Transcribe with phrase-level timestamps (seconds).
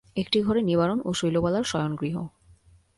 [0.15, 2.15] একটি ঘরে নিবারণ ও শৈলবালার শয়নগৃহ।